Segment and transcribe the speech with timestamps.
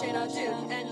[0.00, 0.83] shit I do.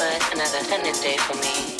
[0.00, 1.79] Was another thunder day for me.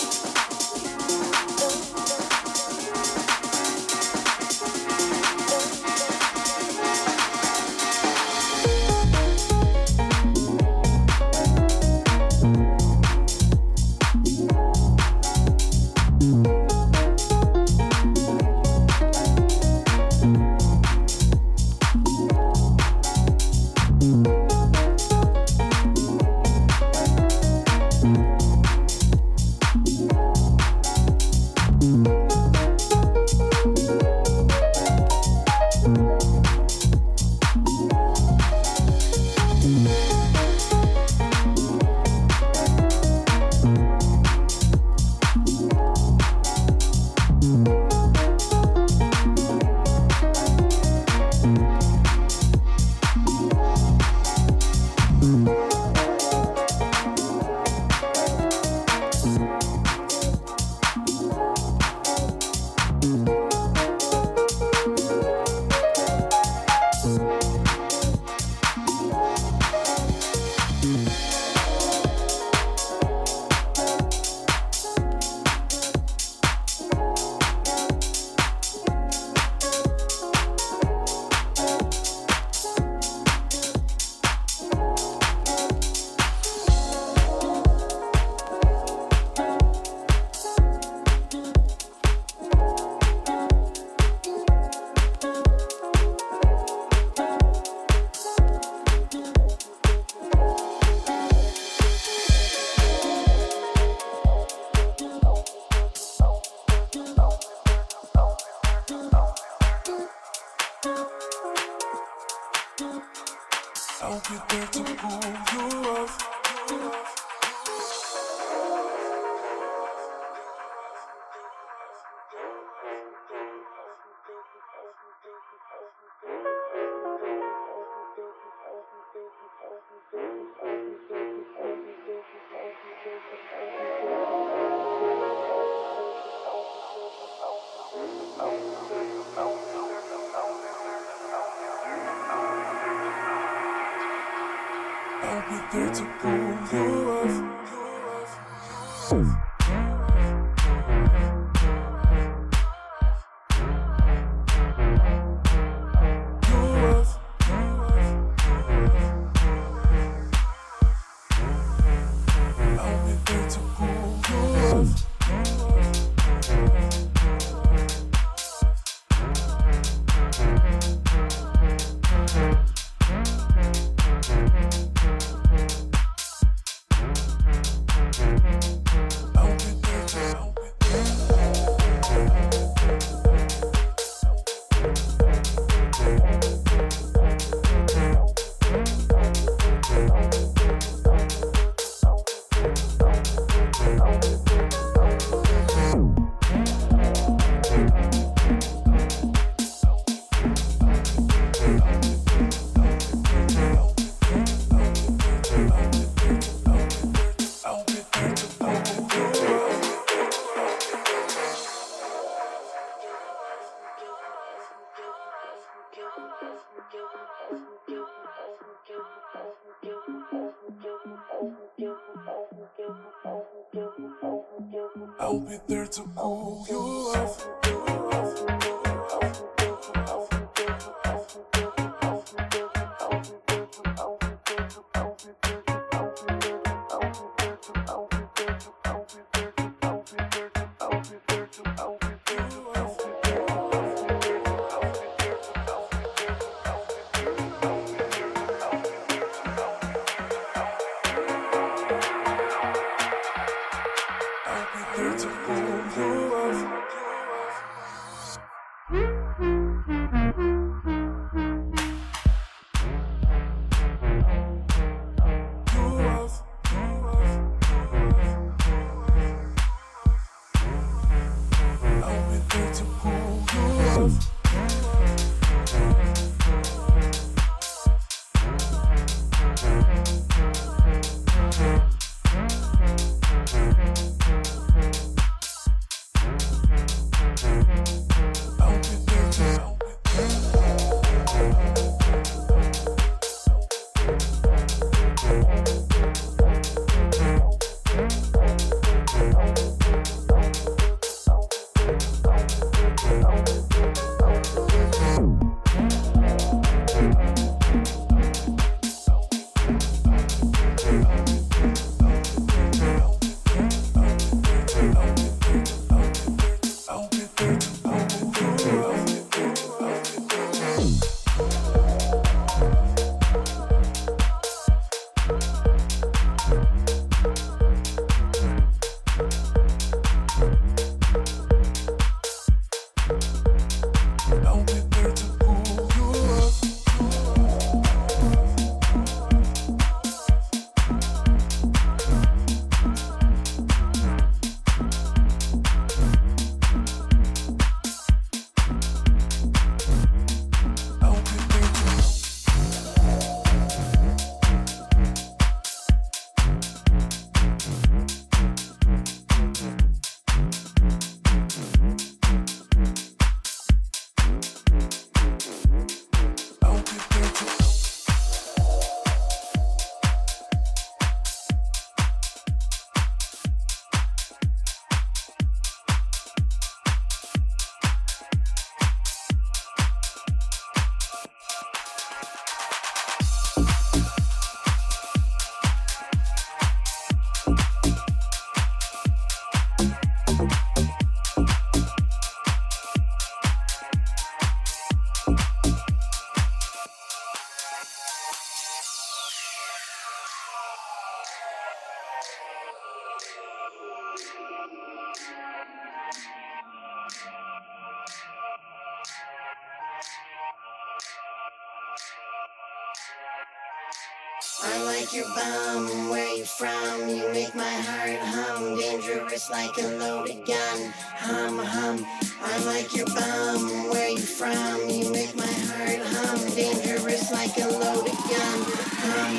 [415.10, 417.08] Like your bum, where you from?
[417.08, 420.92] You make my heart hum, dangerous like a loaded gun.
[421.16, 422.06] Hum, hum.
[422.40, 424.88] I like your bum, where you from?
[424.88, 428.62] You make my heart hum, dangerous like a loaded gun.
[429.02, 429.36] Hum,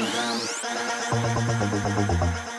[2.41, 2.50] hum.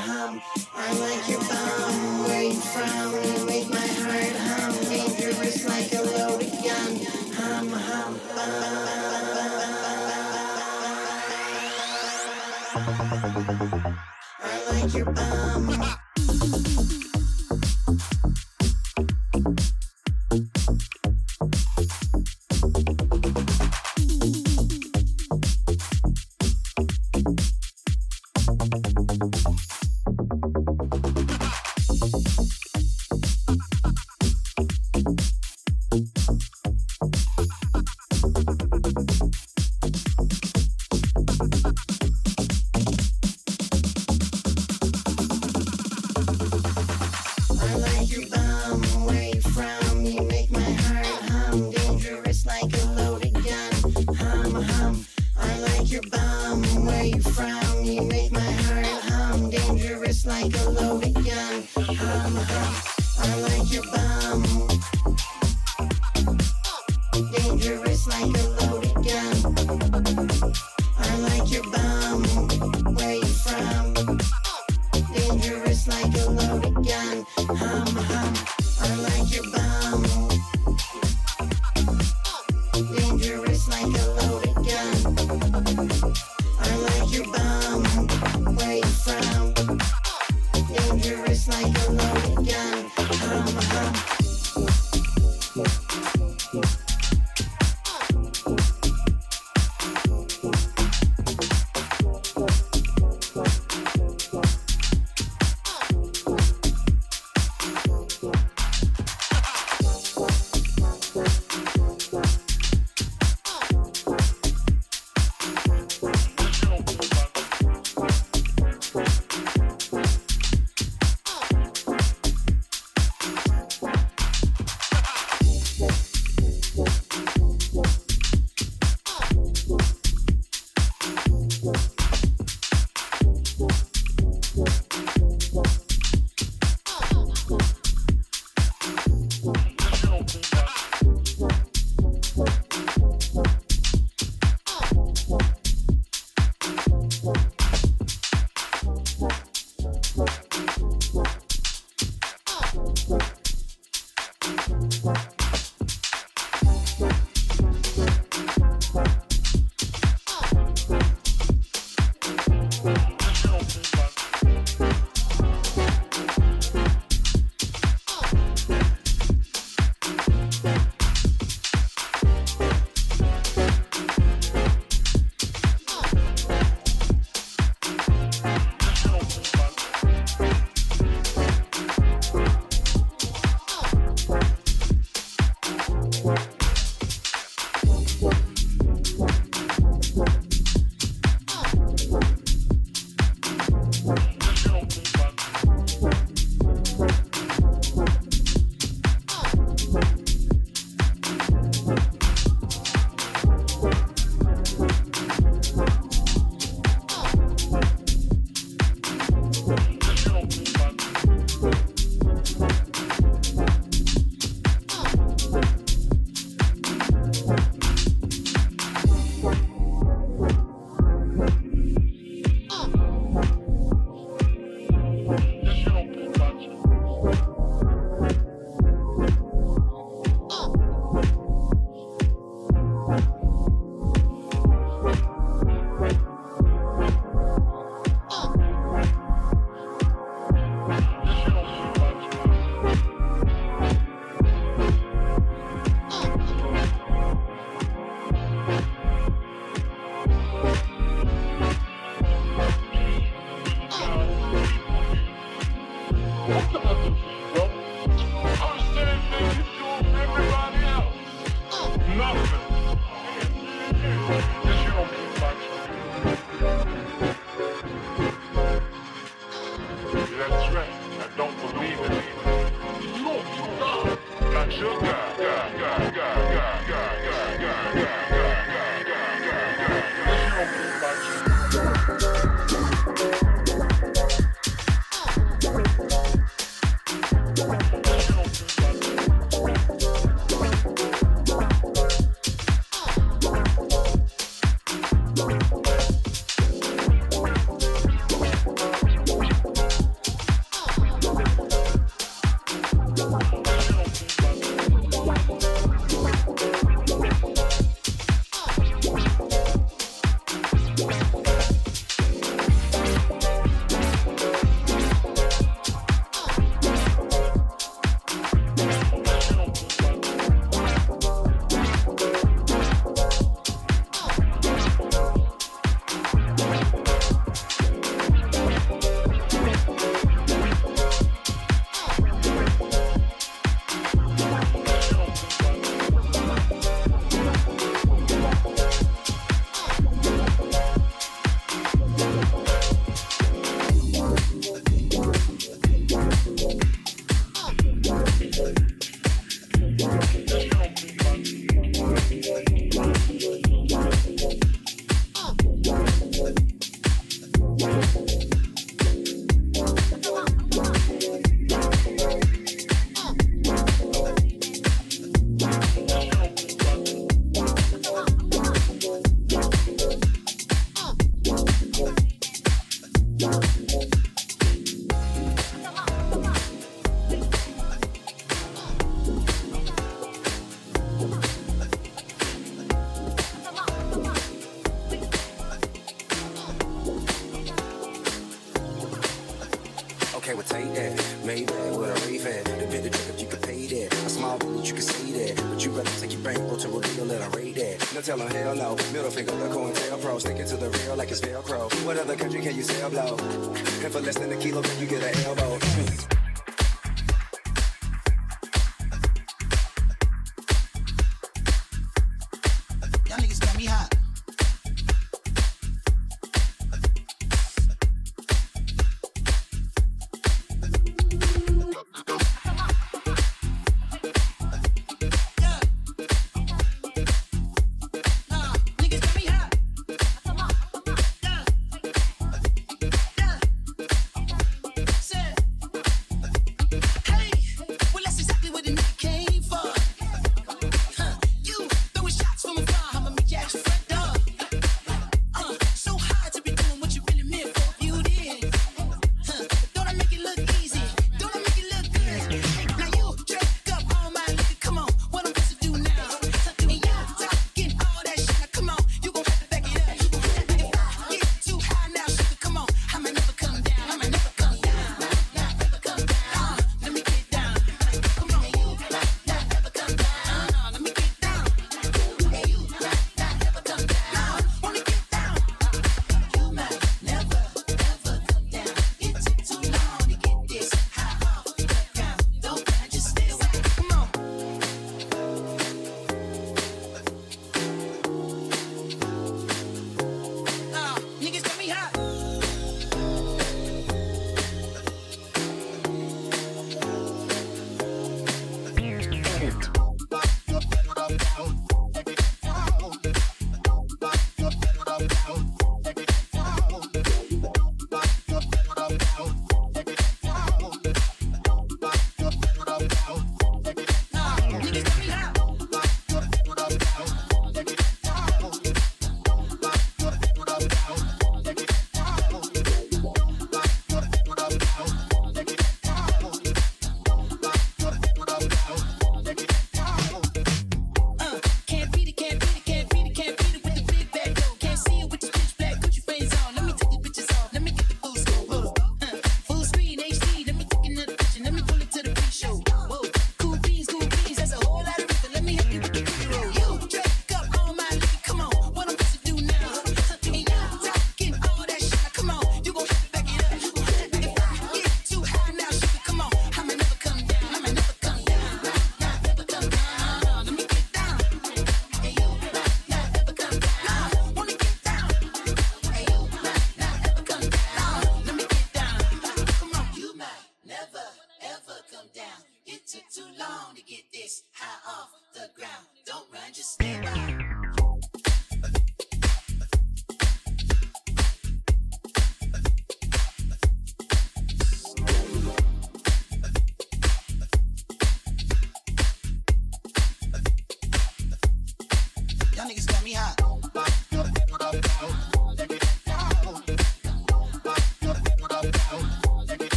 [0.00, 0.40] hum.
[0.74, 3.12] I like your bum, where you from?
[3.24, 4.72] You make my heart hum.
[4.88, 6.92] Dangerous like a loaded gun.
[7.36, 8.80] Hum, hum, bum.
[14.42, 16.09] I like your bum.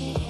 [0.00, 0.29] Yeah.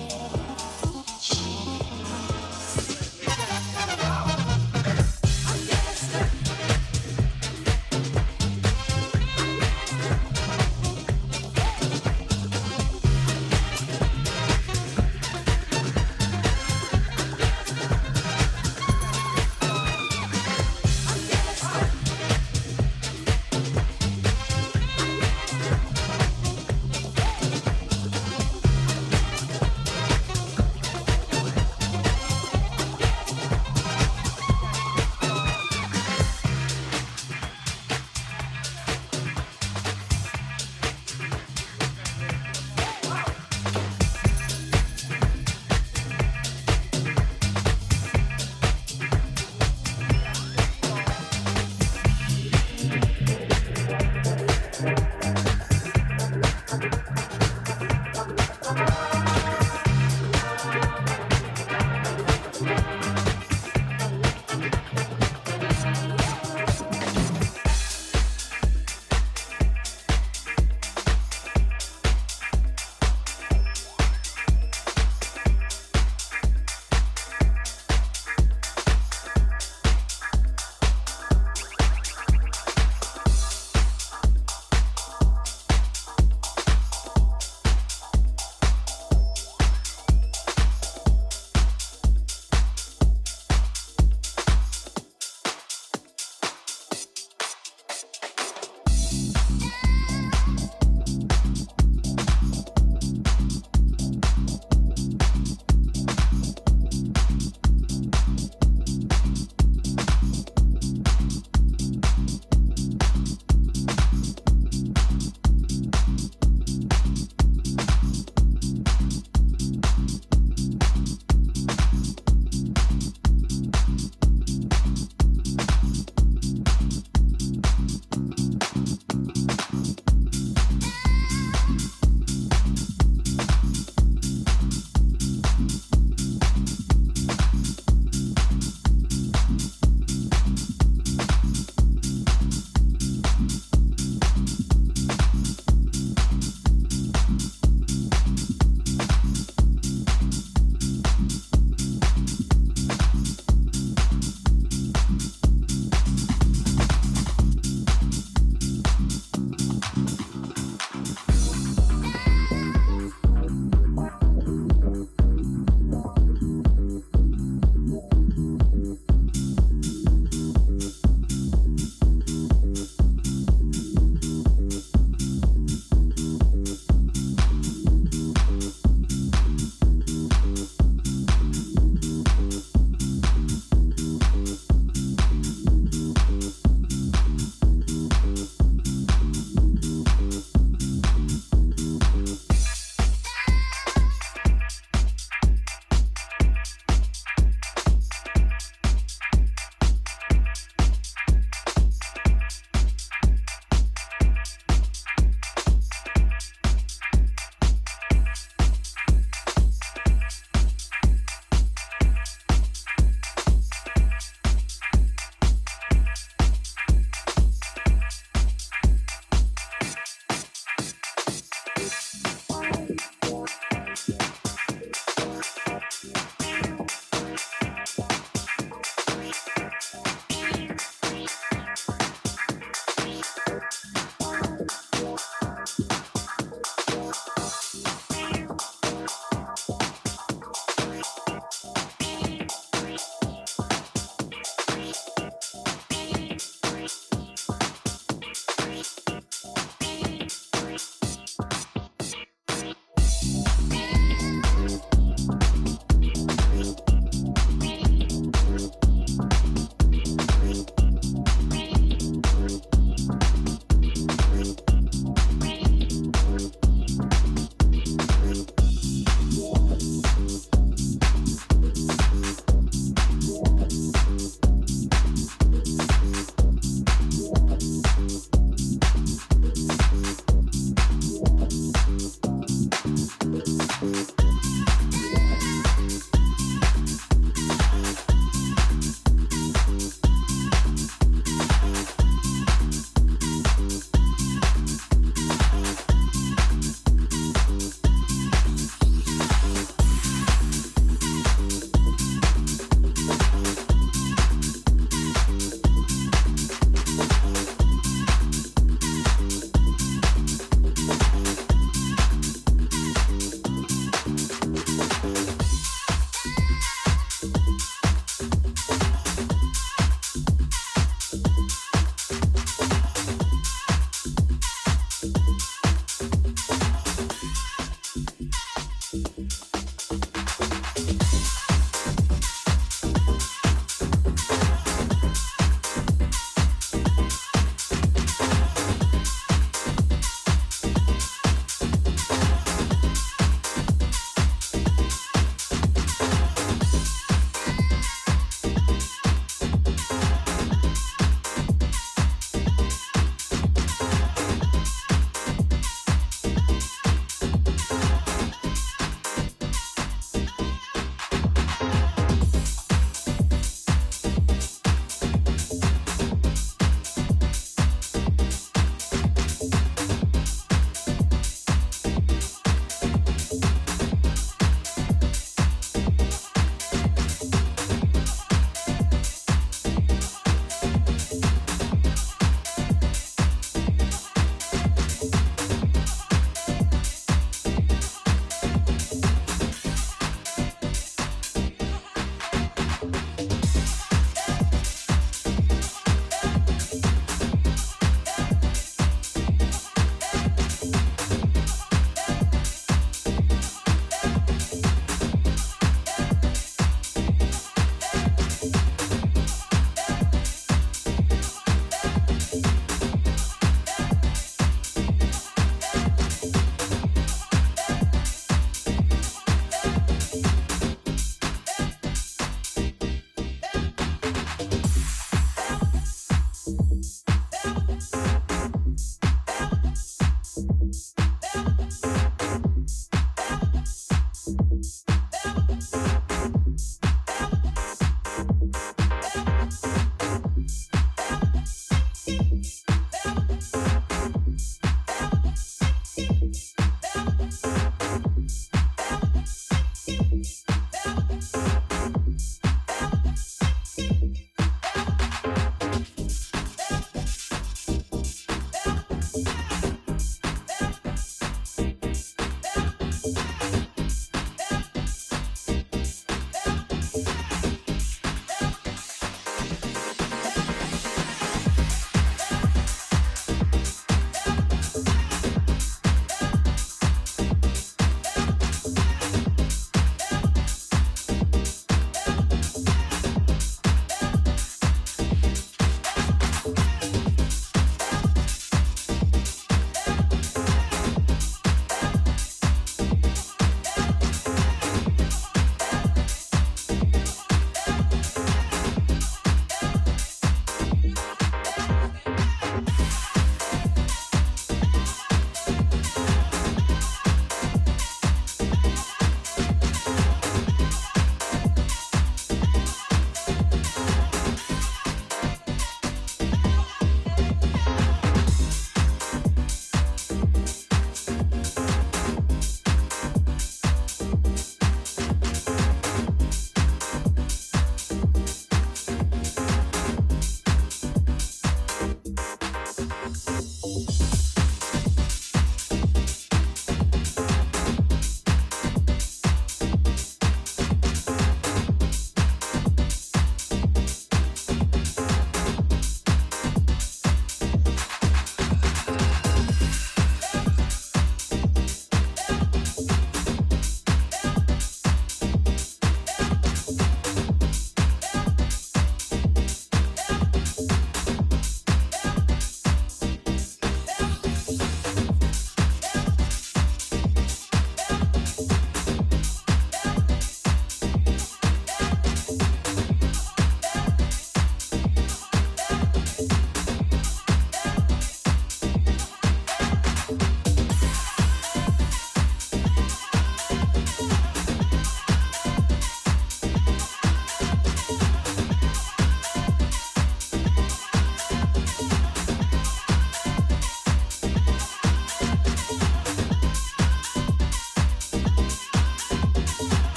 [434.71, 435.90] There